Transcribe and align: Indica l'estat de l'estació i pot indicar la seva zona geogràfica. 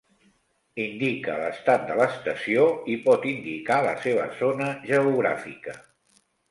Indica 0.85 1.35
l'estat 1.41 1.85
de 1.91 1.99
l'estació 2.01 2.65
i 2.95 2.99
pot 3.07 3.29
indicar 3.35 3.81
la 3.91 3.95
seva 4.09 4.29
zona 4.43 4.75
geogràfica. 4.93 5.83